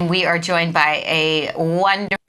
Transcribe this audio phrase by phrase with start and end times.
[0.00, 2.23] We are joined by a wonderful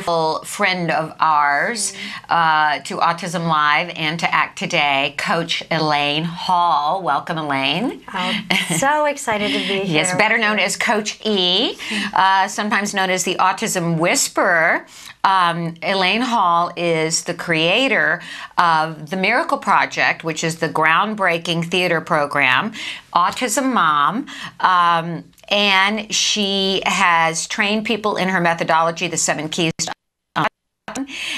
[0.46, 1.94] friend of ours
[2.30, 7.02] uh, to Autism Live and to Act Today, Coach Elaine Hall.
[7.02, 8.04] Welcome, Elaine.
[8.08, 8.46] I'm
[8.78, 9.96] so excited to be here.
[10.04, 11.78] Yes, better known as Coach E,
[12.14, 14.86] uh, sometimes known as the Autism Whisperer.
[15.24, 18.22] Um, Elaine Hall is the creator
[18.60, 22.74] of the Miracle Project, which is the groundbreaking theater program,
[23.14, 24.28] Autism Mom.
[24.60, 29.72] Um, and she has trained people in her methodology, the seven keys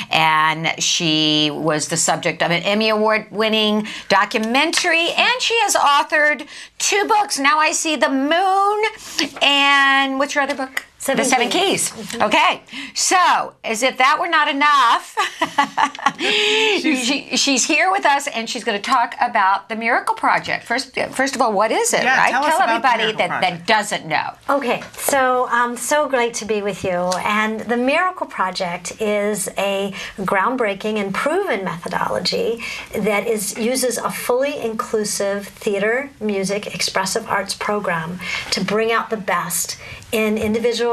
[0.09, 6.48] and she was the subject of an Emmy Award winning documentary, and she has authored
[6.77, 7.39] two books.
[7.39, 8.84] Now I See the Moon,
[9.41, 10.87] and what's your other book?
[11.00, 11.92] Seven the Seven Keys.
[11.92, 12.22] Keys.
[12.22, 12.62] Okay,
[12.94, 15.16] so as if that were not enough,
[16.20, 20.66] she, she's here with us, and she's going to talk about the Miracle Project.
[20.66, 22.04] First, first of all, what is it?
[22.04, 22.32] Yeah, right?
[22.32, 24.34] tell the everybody that, that doesn't know.
[24.50, 27.11] Okay, so um, so great to be with you.
[27.23, 32.64] And the Miracle Project is a groundbreaking and proven methodology
[32.95, 38.20] that is uses a fully inclusive theater, music, expressive arts program
[38.52, 39.78] to bring out the best
[40.11, 40.38] in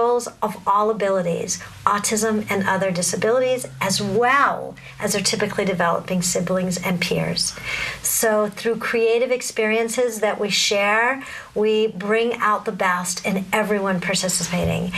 [0.04, 6.78] individuals of all abilities, autism and other disabilities, as well as their typically developing siblings
[6.84, 7.54] and peers.
[8.02, 11.22] So, through creative experiences that we share,
[11.54, 14.92] we bring out the best in everyone participating.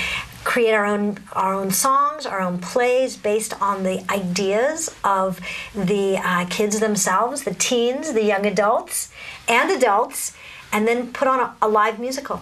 [0.44, 5.40] Create our own our own songs, our own plays based on the ideas of
[5.74, 9.10] the uh, kids themselves, the teens, the young adults,
[9.48, 10.36] and adults,
[10.72, 12.40] and then put on a, a live musical.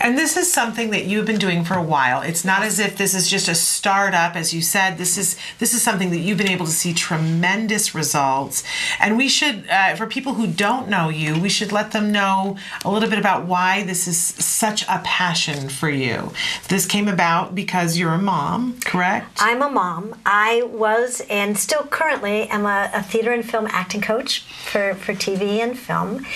[0.00, 2.22] And this is something that you've been doing for a while.
[2.22, 4.98] It's not as if this is just a startup, as you said.
[4.98, 8.64] This is this is something that you've been able to see tremendous results.
[8.98, 12.56] And we should, uh, for people who don't know you, we should let them know
[12.84, 16.32] a little bit about why this is such a passion for you.
[16.68, 19.38] This came about because you're a mom, correct?
[19.40, 20.16] I'm a mom.
[20.26, 25.12] I was and still currently am a, a theater and film acting coach for, for
[25.12, 26.26] TV and film.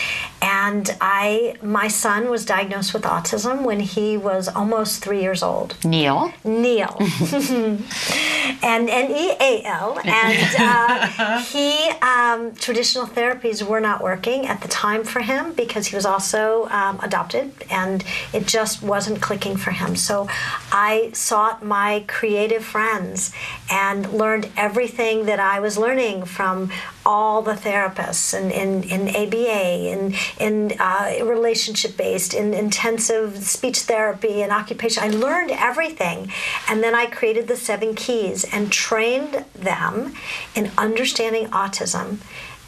[0.41, 3.24] And I my son was diagnosed with autism
[3.65, 5.77] when he was almost three years old.
[5.85, 6.33] Neal.
[6.45, 6.97] Neal.
[8.63, 9.99] and N E A L.
[10.05, 15.87] And uh, he, um, traditional therapies were not working at the time for him because
[15.89, 19.97] he was also um, adopted and it just wasn't clicking for him.
[19.97, 20.29] So
[20.73, 23.33] I sought my creative friends
[23.71, 26.71] and learned everything that I was learning from
[27.07, 33.81] all the therapists in, in, in ABA, in, in uh, relationship based, in intensive speech
[33.81, 35.03] therapy and occupation.
[35.03, 36.33] I learned everything.
[36.69, 40.15] And then I created the seven keys and trained them
[40.57, 42.19] in understanding autism.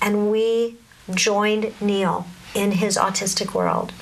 [0.00, 0.77] And we
[1.12, 3.93] joined Neal in his autistic world.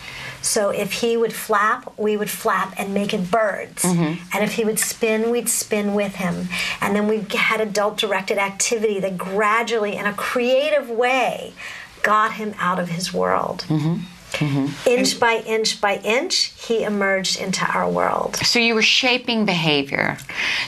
[0.42, 3.82] So if he would flap, we would flap and make it birds.
[3.82, 4.22] Mm-hmm.
[4.34, 6.48] And if he would spin, we'd spin with him.
[6.82, 11.54] And then we had adult directed activity that gradually, in a creative way,
[12.02, 13.64] got him out of his world.
[13.68, 14.04] Mm-hmm.
[14.40, 18.36] Inch by inch by inch, he emerged into our world.
[18.36, 20.18] So you were shaping behavior.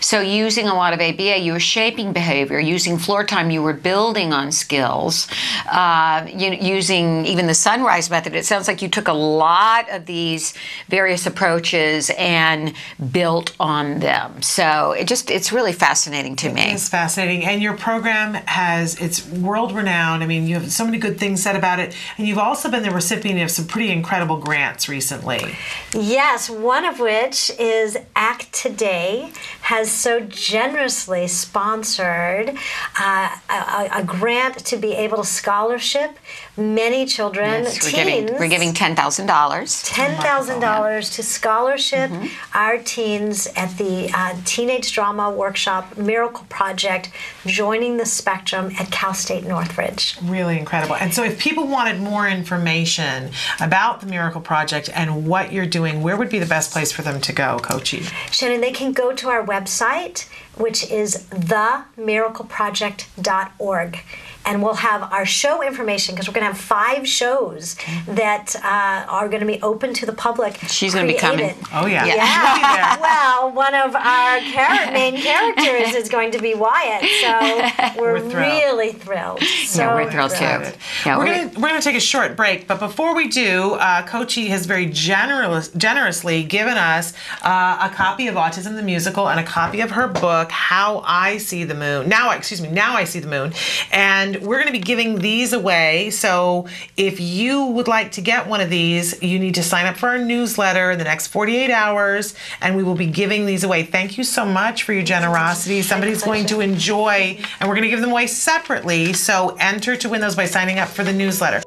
[0.01, 2.59] So using a lot of ABA, you were shaping behavior.
[2.59, 5.29] Using floor time, you were building on skills.
[5.71, 10.07] Uh, you, using even the Son-Rise method, it sounds like you took a lot of
[10.07, 10.55] these
[10.89, 12.75] various approaches and
[13.13, 14.43] built on them.
[14.43, 16.73] So it just it's really fascinating to me.
[16.73, 17.45] It's fascinating.
[17.45, 20.23] And your program has, it's world renowned.
[20.23, 21.95] I mean, you have so many good things said about it.
[22.19, 25.55] And you've also been the recipient of some pretty incredible grants recently.
[25.95, 32.57] Yes, one of which is Act Today has so generously sponsored
[33.01, 36.19] uh, a, a grant to be able to scholarship
[36.57, 38.05] many children, Yes, we're teens.
[38.31, 39.83] giving we're giving ten thousand dollars.
[39.83, 42.27] ten thousand dollars to scholarship Mm-hmm.
[42.55, 47.11] our teens at the uh, Teenage Drama Workshop Miracle Project,
[47.47, 50.17] joining the spectrum at Cal State Northridge.
[50.23, 50.95] Really incredible.
[50.97, 53.31] And so, if people wanted more information
[53.61, 57.03] about the Miracle Project and what you're doing, where would be the best place for
[57.03, 58.05] them to go, Coachy?
[58.31, 63.99] Shannon, they can go to our website, which is themiracleproject.org.
[64.47, 67.75] And we'll have our show information because we're going to have five shows
[68.07, 70.57] that uh, are going to be open to the public.
[70.69, 71.55] She's gonna be coming.
[71.73, 72.05] Oh, yeah.
[72.07, 73.01] Yeah.
[73.01, 78.21] well, one of our char- main characters is going to be Wyatt, so we're, We're
[78.21, 78.35] thrilled.
[78.35, 79.43] really thrilled.
[79.43, 80.45] So Yeah, we're thrilled too.
[80.45, 84.07] Yeah, we're we're- gonna we're gonna take a short break, but before we do, uh,
[84.07, 87.13] Coachy has very generous, generously given us
[87.43, 91.39] uh, a copy of Autism the Musical and a copy of her book, How I
[91.39, 92.09] See the Moon.
[92.09, 93.53] Now, excuse me, Now I See the Moon,
[93.91, 96.11] and we're going to be giving these away.
[96.11, 96.67] So
[96.97, 100.09] if you would like to get one of these, you need to sign up for
[100.09, 103.83] our newsletter in the next 48 hours, and we will be giving these away.
[103.83, 105.83] Thank you so much for your generosity.
[105.83, 109.13] Somebody's going to enjoy, and we're going to give them away separately.
[109.13, 111.63] So enter to win those by signing up for the newsletter.